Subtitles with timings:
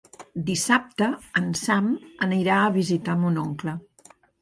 [0.45, 1.09] Dissabte
[1.43, 1.93] en Sam
[2.29, 3.81] anirà a visitar mon oncle.